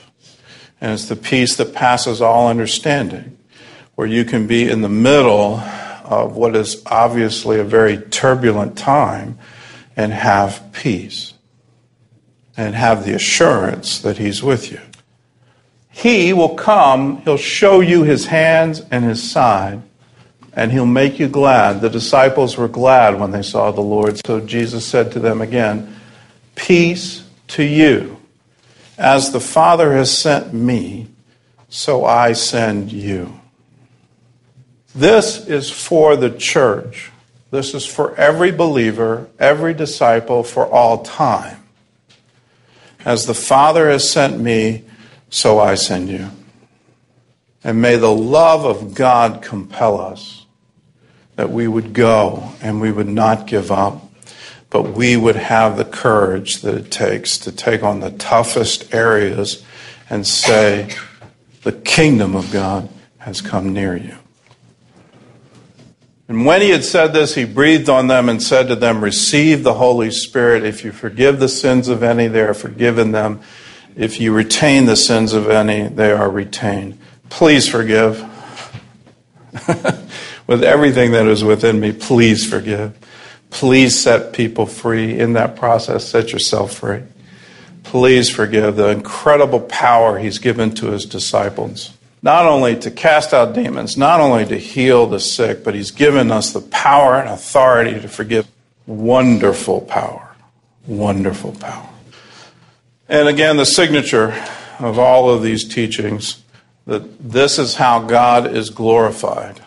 And 0.79 0.93
it's 0.93 1.09
the 1.09 1.15
peace 1.15 1.55
that 1.55 1.73
passes 1.73 2.21
all 2.21 2.47
understanding, 2.47 3.35
where 3.95 4.05
you 4.05 4.23
can 4.23 4.45
be 4.45 4.69
in 4.69 4.81
the 4.81 4.87
middle 4.87 5.57
of 6.07 6.35
what 6.35 6.55
is 6.55 6.81
obviously 6.85 7.59
a 7.59 7.63
very 7.63 7.97
turbulent 7.97 8.77
time 8.77 9.37
and 9.95 10.13
have 10.13 10.69
peace 10.71 11.33
and 12.55 12.73
have 12.73 13.05
the 13.05 13.13
assurance 13.13 13.99
that 13.99 14.17
He's 14.17 14.41
with 14.41 14.71
you. 14.71 14.79
He 15.89 16.31
will 16.33 16.55
come, 16.55 17.21
He'll 17.23 17.37
show 17.37 17.81
you 17.81 18.03
His 18.03 18.27
hands 18.27 18.81
and 18.89 19.03
His 19.03 19.29
side, 19.29 19.81
and 20.53 20.71
He'll 20.71 20.85
make 20.85 21.19
you 21.19 21.27
glad. 21.27 21.81
The 21.81 21.89
disciples 21.89 22.57
were 22.57 22.67
glad 22.67 23.19
when 23.19 23.31
they 23.31 23.43
saw 23.43 23.71
the 23.71 23.81
Lord, 23.81 24.19
so 24.25 24.39
Jesus 24.39 24.85
said 24.85 25.11
to 25.11 25.19
them 25.19 25.41
again, 25.41 25.95
Peace 26.55 27.27
to 27.49 27.63
you. 27.63 28.17
As 28.97 29.31
the 29.31 29.39
Father 29.39 29.93
has 29.93 30.15
sent 30.15 30.53
me, 30.53 31.07
so 31.69 32.05
I 32.05 32.33
send 32.33 32.91
you. 32.91 33.39
This 34.97 35.47
is 35.47 35.71
for 35.71 36.15
the 36.15 36.29
church. 36.31 37.11
This 37.51 37.73
is 37.73 37.85
for 37.85 38.15
every 38.15 38.51
believer, 38.51 39.29
every 39.39 39.73
disciple, 39.73 40.43
for 40.43 40.65
all 40.65 41.03
time. 41.03 41.63
As 43.05 43.25
the 43.25 43.33
Father 43.33 43.89
has 43.89 44.09
sent 44.09 44.39
me, 44.39 44.83
so 45.29 45.59
I 45.59 45.75
send 45.75 46.09
you. 46.09 46.29
And 47.63 47.81
may 47.81 47.95
the 47.95 48.13
love 48.13 48.65
of 48.65 48.93
God 48.93 49.41
compel 49.41 50.01
us 50.01 50.45
that 51.35 51.51
we 51.51 51.67
would 51.67 51.93
go 51.93 52.51
and 52.61 52.81
we 52.81 52.91
would 52.91 53.07
not 53.07 53.47
give 53.47 53.71
up 53.71 54.07
but 54.69 54.93
we 54.93 55.15
would 55.15 55.35
have 55.35 55.77
the 55.77 55.85
courage 55.85 56.61
that 56.61 56.75
it 56.75 56.91
takes 56.91 57.37
to 57.37 57.51
take 57.51 57.83
on 57.83 57.99
the 57.99 58.11
toughest 58.11 58.93
areas 58.93 59.63
and 60.09 60.27
say, 60.27 60.93
The 61.63 61.71
kingdom 61.71 62.35
of 62.35 62.51
God 62.51 62.89
has 63.19 63.41
come 63.41 63.73
near 63.73 63.95
you. 63.95 64.17
And 66.27 66.45
when 66.45 66.61
he 66.61 66.69
had 66.69 66.83
said 66.83 67.13
this, 67.13 67.35
he 67.35 67.45
breathed 67.45 67.89
on 67.89 68.07
them 68.07 68.27
and 68.27 68.43
said 68.43 68.67
to 68.67 68.75
them, 68.75 69.01
Receive 69.03 69.63
the 69.63 69.75
Holy 69.75 70.11
Spirit. 70.11 70.65
If 70.65 70.83
you 70.83 70.91
forgive 70.91 71.39
the 71.39 71.47
sins 71.47 71.87
of 71.87 72.03
any, 72.03 72.27
they 72.27 72.41
are 72.41 72.53
forgiven 72.53 73.13
them. 73.13 73.39
If 73.95 74.19
you 74.19 74.33
retain 74.33 74.85
the 74.85 74.97
sins 74.97 75.33
of 75.33 75.49
any, 75.49 75.87
they 75.87 76.11
are 76.11 76.29
retained. 76.29 76.99
Please 77.29 77.67
forgive. 77.67 78.21
With 80.47 80.63
everything 80.63 81.11
that 81.11 81.25
is 81.27 81.43
within 81.43 81.79
me, 81.79 81.91
please 81.91 82.47
forgive. 82.47 82.97
Please 83.49 83.99
set 83.99 84.33
people 84.33 84.65
free. 84.65 85.19
In 85.19 85.33
that 85.33 85.55
process, 85.55 86.07
set 86.07 86.31
yourself 86.31 86.75
free. 86.75 87.03
Please 87.83 88.29
forgive 88.29 88.75
the 88.75 88.89
incredible 88.89 89.59
power 89.61 90.19
he's 90.19 90.39
given 90.39 90.71
to 90.75 90.91
his 90.91 91.05
disciples. 91.05 91.96
Not 92.21 92.45
only 92.45 92.75
to 92.79 92.91
cast 92.91 93.33
out 93.33 93.53
demons, 93.53 93.95
not 93.95 94.19
only 94.19 94.45
to 94.45 94.57
heal 94.57 95.05
the 95.05 95.19
sick, 95.19 95.63
but 95.63 95.75
he's 95.75 95.91
given 95.91 96.31
us 96.31 96.51
the 96.51 96.61
power 96.61 97.19
and 97.19 97.29
authority 97.29 97.99
to 97.99 98.07
forgive. 98.07 98.47
Wonderful 98.85 99.81
power. 99.81 100.35
Wonderful 100.85 101.53
power. 101.53 101.89
And 103.07 103.27
again, 103.27 103.57
the 103.57 103.65
signature 103.65 104.33
of 104.79 104.97
all 104.97 105.29
of 105.29 105.43
these 105.43 105.63
teachings 105.63 106.43
that 106.85 107.31
this 107.31 107.59
is 107.59 107.75
how 107.75 107.99
God 107.99 108.47
is 108.47 108.69
glorified 108.69 109.61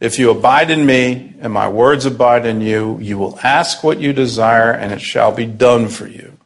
if 0.00 0.18
you 0.18 0.30
abide 0.30 0.70
in 0.70 0.84
me 0.84 1.34
and 1.40 1.52
my 1.52 1.68
words 1.68 2.04
abide 2.04 2.44
in 2.44 2.60
you, 2.60 2.98
you 3.00 3.16
will 3.16 3.38
ask 3.42 3.82
what 3.82 3.98
you 3.98 4.12
desire 4.12 4.70
and 4.70 4.92
it 4.92 5.00
shall 5.00 5.32
be 5.32 5.46
done 5.46 5.88
for 5.88 6.06
you. 6.06 6.36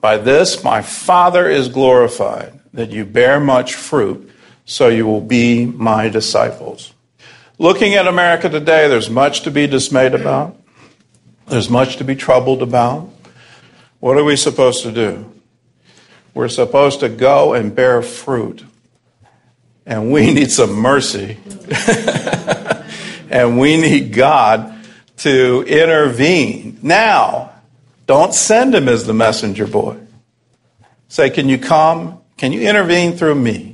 By 0.00 0.18
this 0.18 0.62
my 0.62 0.82
Father 0.82 1.48
is 1.48 1.68
glorified, 1.68 2.60
that 2.72 2.90
you 2.90 3.04
bear 3.04 3.40
much 3.40 3.74
fruit, 3.74 4.30
so 4.64 4.88
you 4.88 5.06
will 5.06 5.20
be 5.20 5.66
my 5.66 6.08
disciples. 6.08 6.92
Looking 7.58 7.94
at 7.94 8.06
America 8.06 8.48
today, 8.48 8.88
there's 8.88 9.10
much 9.10 9.42
to 9.42 9.50
be 9.50 9.66
dismayed 9.66 10.14
about. 10.14 10.56
There's 11.46 11.70
much 11.70 11.96
to 11.96 12.04
be 12.04 12.16
troubled 12.16 12.62
about. 12.62 13.08
What 14.00 14.16
are 14.16 14.24
we 14.24 14.36
supposed 14.36 14.82
to 14.82 14.92
do? 14.92 15.32
We're 16.34 16.48
supposed 16.48 17.00
to 17.00 17.08
go 17.08 17.52
and 17.54 17.74
bear 17.74 18.02
fruit. 18.02 18.64
And 19.84 20.12
we 20.12 20.30
need 20.34 20.50
some 20.50 20.72
mercy. 20.72 21.36
and 23.30 23.58
we 23.58 23.76
need 23.76 24.12
God 24.12 24.74
to 25.18 25.62
intervene. 25.66 26.78
Now, 26.82 27.52
don't 28.06 28.34
send 28.34 28.74
him 28.74 28.88
as 28.88 29.06
the 29.06 29.14
messenger 29.14 29.66
boy. 29.66 29.98
Say, 31.08 31.30
can 31.30 31.48
you 31.48 31.58
come? 31.58 32.20
Can 32.38 32.52
you 32.52 32.62
intervene 32.62 33.12
through 33.12 33.36
me? 33.36 33.71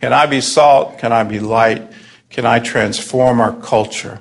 Can 0.00 0.12
I 0.12 0.26
be 0.26 0.40
salt? 0.40 0.98
Can 0.98 1.12
I 1.12 1.24
be 1.24 1.40
light? 1.40 1.90
Can 2.30 2.46
I 2.46 2.58
transform 2.58 3.40
our 3.40 3.54
culture? 3.54 4.20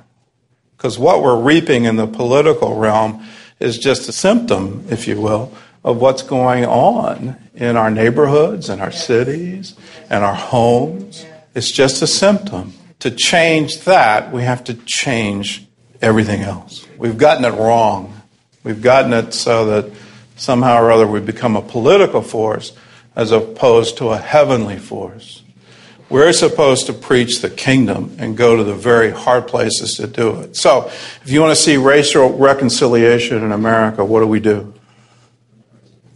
Because 0.78 0.98
what 0.98 1.22
we're 1.22 1.40
reaping 1.40 1.86
in 1.86 1.96
the 1.96 2.08
political 2.08 2.76
realm 2.76 3.26
is 3.60 3.78
just 3.78 4.08
a 4.10 4.12
symptom, 4.12 4.86
if 4.90 5.08
you 5.08 5.20
will, 5.20 5.54
of 5.84 5.98
what's 5.98 6.24
going 6.24 6.66
on 6.66 7.36
in 7.56 7.78
our 7.78 7.92
neighborhoods 7.92 8.70
and 8.70 8.82
our 8.82 8.92
cities 8.92 9.76
and 10.10 10.24
our 10.24 10.36
homes. 10.36 11.26
It's 11.54 11.72
just 11.72 12.02
a 12.02 12.08
symptom 12.08 12.74
to 13.00 13.12
change 13.12 13.82
that, 13.82 14.32
we 14.32 14.44
have 14.44 14.64
to 14.66 14.74
change 14.74 15.66
everything 16.02 16.42
else. 16.42 16.86
We've 16.98 17.18
gotten 17.18 17.46
it 17.46 17.58
wrong. 17.58 18.22
We've 18.64 18.82
gotten 18.82 19.14
it 19.14 19.34
so 19.34 19.66
that 19.68 19.92
somehow 20.36 20.82
or 20.82 20.92
other 20.92 21.08
we 21.08 21.22
become 21.22 21.56
a 21.56 21.62
political 21.62 22.22
force 22.22 22.74
as 23.16 23.32
opposed 23.32 23.98
to 23.98 24.10
a 24.10 24.18
heavenly 24.18 24.78
force. 24.78 25.44
We're 26.10 26.34
supposed 26.34 26.88
to 26.88 26.94
preach 26.94 27.42
the 27.42 27.50
kingdom 27.50 28.16
and 28.18 28.36
go 28.36 28.56
to 28.56 28.64
the 28.64 28.74
very 28.74 29.12
hard 29.12 29.48
places 29.48 29.96
to 29.98 30.08
do 30.08 30.40
it. 30.42 30.56
So, 30.56 30.88
if 30.88 31.30
you 31.30 31.40
want 31.40 31.56
to 31.56 31.62
see 31.62 31.78
racial 31.78 32.36
reconciliation 32.36 33.44
in 33.44 33.52
America, 33.52 34.04
what 34.04 34.22
do 34.22 34.28
we 34.28 34.40
do? 34.40 34.74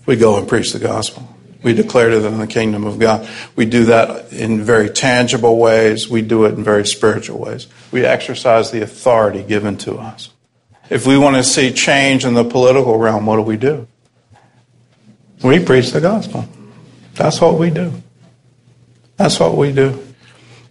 We 0.07 0.15
go 0.15 0.37
and 0.37 0.47
preach 0.47 0.73
the 0.73 0.79
gospel. 0.79 1.29
We 1.61 1.73
declare 1.73 2.09
to 2.09 2.19
them 2.19 2.39
the 2.39 2.47
kingdom 2.47 2.85
of 2.85 2.99
God. 2.99 3.29
We 3.55 3.65
do 3.65 3.85
that 3.85 4.33
in 4.33 4.63
very 4.63 4.89
tangible 4.89 5.57
ways. 5.57 6.09
We 6.09 6.21
do 6.21 6.43
it 6.45 6.55
in 6.55 6.63
very 6.63 6.85
spiritual 6.85 7.39
ways. 7.39 7.67
We 7.91 8.03
exercise 8.03 8.71
the 8.71 8.81
authority 8.81 9.43
given 9.43 9.77
to 9.77 9.97
us. 9.97 10.29
If 10.89 11.07
we 11.07 11.17
want 11.17 11.37
to 11.37 11.43
see 11.43 11.71
change 11.71 12.25
in 12.25 12.33
the 12.33 12.43
political 12.43 12.97
realm, 12.97 13.25
what 13.25 13.37
do 13.37 13.43
we 13.43 13.57
do? 13.57 13.87
We 15.41 15.63
preach 15.63 15.91
the 15.91 16.01
gospel. 16.01 16.47
That's 17.15 17.39
what 17.39 17.57
we 17.57 17.69
do. 17.69 17.93
That's 19.17 19.39
what 19.39 19.55
we 19.55 19.71
do. 19.71 20.05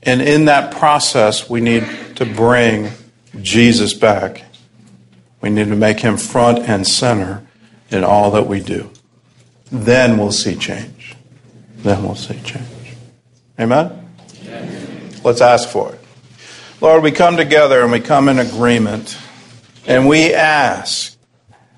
And 0.02 0.20
in 0.20 0.46
that 0.46 0.74
process, 0.74 1.48
we 1.48 1.60
need 1.60 1.86
to 2.16 2.26
bring 2.26 2.90
Jesus 3.40 3.94
back. 3.94 4.44
We 5.40 5.50
need 5.50 5.68
to 5.68 5.76
make 5.76 6.00
him 6.00 6.16
front 6.16 6.58
and 6.60 6.86
center 6.86 7.46
in 7.90 8.04
all 8.04 8.30
that 8.32 8.46
we 8.46 8.60
do 8.60 8.90
then 9.72 10.18
we'll 10.18 10.30
see 10.30 10.54
change. 10.54 11.16
Then 11.78 12.04
we'll 12.04 12.14
see 12.14 12.38
change. 12.42 12.68
Amen? 13.58 14.10
Let's 15.24 15.40
ask 15.40 15.68
for 15.68 15.94
it. 15.94 16.00
Lord, 16.80 17.02
we 17.02 17.10
come 17.10 17.36
together 17.36 17.80
and 17.80 17.90
we 17.90 18.00
come 18.00 18.28
in 18.28 18.38
agreement 18.38 19.16
and 19.86 20.06
we 20.06 20.34
ask 20.34 21.16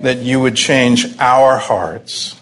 that 0.00 0.18
you 0.18 0.40
would 0.40 0.57
change 0.57 1.16
our 1.18 1.57
hearts 1.57 2.40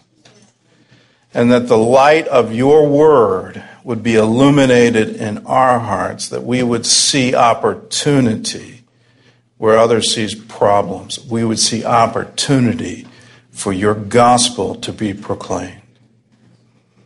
and 1.35 1.53
that 1.53 1.69
the 1.69 1.79
light 1.79 2.27
of 2.29 2.55
your 2.55 2.89
word 2.89 3.63
would 3.85 4.03
be 4.03 4.15
illuminated 4.15 5.17
in 5.17 5.47
our 5.47 5.79
hearts, 5.81 6.29
that 6.29 6.45
we 6.45 6.63
would 6.63 6.87
see 6.87 7.35
opportunity 7.35 8.83
where 9.63 9.79
others 9.79 10.13
see 10.13 10.35
problems. 10.49 11.25
We 11.25 11.45
would 11.45 11.59
see 11.59 11.85
opportunity 11.85 13.07
for 13.51 13.73
your 13.73 13.95
gospel 13.95 14.75
to 14.77 14.93
be 14.93 15.15
proclaimed. 15.15 15.83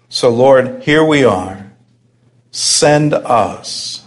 So, 0.09 0.31
Lord, 0.31 0.83
here 0.83 1.05
we 1.05 1.25
are. 1.25 1.71
Send 2.53 3.13
us. 3.13 4.05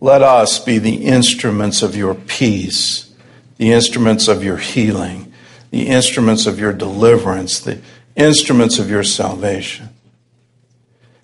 Let 0.00 0.22
us 0.22 0.58
be 0.58 0.78
the 0.78 1.04
instruments 1.04 1.82
of 1.82 1.96
your 1.96 2.14
peace, 2.14 3.12
the 3.56 3.72
instruments 3.72 4.28
of 4.28 4.44
your 4.44 4.58
healing, 4.58 5.32
the 5.70 5.88
instruments 5.88 6.46
of 6.46 6.60
your 6.60 6.72
deliverance, 6.72 7.58
the 7.58 7.80
instruments 8.14 8.78
of 8.78 8.90
your 8.90 9.02
salvation. 9.02 9.88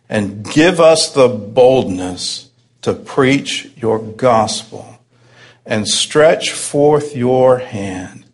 And 0.09 0.45
give 0.45 0.81
us 0.81 1.13
the 1.13 1.29
boldness 1.29 2.51
to 2.83 2.95
preach 2.95 3.71
your 3.77 3.99
gospel 3.99 4.99
and 5.67 5.87
stretch 5.87 6.51
forth 6.51 7.15
your 7.15 7.59
hand 7.59 8.25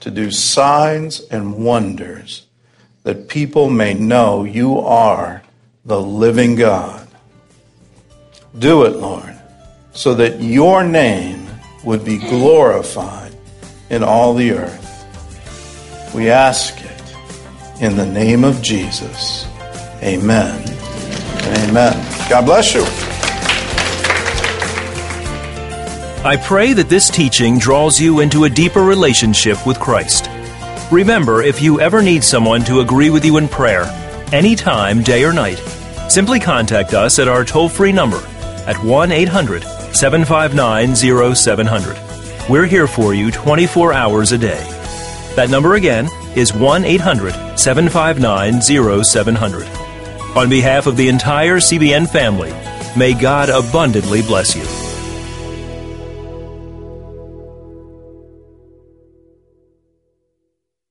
to 0.00 0.10
do 0.10 0.30
signs 0.30 1.20
and 1.30 1.64
wonders 1.64 2.46
that 3.04 3.28
people 3.28 3.70
may 3.70 3.94
know 3.94 4.44
you 4.44 4.78
are 4.78 5.42
the 5.84 6.00
living 6.00 6.56
God. 6.56 7.06
Do 8.58 8.84
it, 8.84 8.96
Lord, 8.96 9.34
so 9.92 10.14
that 10.14 10.40
your 10.40 10.84
name 10.84 11.46
would 11.84 12.04
be 12.04 12.18
glorified 12.18 13.34
in 13.90 14.02
all 14.02 14.34
the 14.34 14.52
earth. 14.52 16.14
We 16.14 16.30
ask 16.30 16.74
it 16.80 17.82
in 17.82 17.96
the 17.96 18.06
name 18.06 18.44
of 18.44 18.62
Jesus. 18.62 19.46
Amen. 20.02 20.63
Amen. 21.46 22.28
God 22.28 22.44
bless 22.44 22.74
you. 22.74 22.84
I 26.26 26.38
pray 26.42 26.72
that 26.72 26.88
this 26.88 27.10
teaching 27.10 27.58
draws 27.58 28.00
you 28.00 28.20
into 28.20 28.44
a 28.44 28.48
deeper 28.48 28.82
relationship 28.82 29.66
with 29.66 29.78
Christ. 29.78 30.30
Remember, 30.90 31.42
if 31.42 31.60
you 31.60 31.80
ever 31.80 32.02
need 32.02 32.24
someone 32.24 32.64
to 32.64 32.80
agree 32.80 33.10
with 33.10 33.26
you 33.26 33.36
in 33.36 33.46
prayer, 33.46 33.84
anytime, 34.32 35.02
day 35.02 35.24
or 35.24 35.34
night, 35.34 35.58
simply 36.08 36.40
contact 36.40 36.94
us 36.94 37.18
at 37.18 37.28
our 37.28 37.44
toll 37.44 37.68
free 37.68 37.92
number 37.92 38.22
at 38.66 38.82
1 38.82 39.12
800 39.12 39.62
759 39.94 40.94
0700. 41.34 41.98
We're 42.48 42.66
here 42.66 42.86
for 42.86 43.12
you 43.12 43.30
24 43.30 43.92
hours 43.92 44.32
a 44.32 44.38
day. 44.38 44.62
That 45.36 45.50
number 45.50 45.74
again 45.74 46.08
is 46.34 46.54
1 46.54 46.84
800 46.84 47.58
759 47.58 48.62
0700. 49.04 49.83
On 50.36 50.50
behalf 50.50 50.88
of 50.88 50.96
the 50.96 51.08
entire 51.08 51.58
CBN 51.58 52.08
family, 52.10 52.52
may 52.98 53.14
God 53.14 53.50
abundantly 53.50 54.20
bless 54.20 54.56
you. 54.56 54.83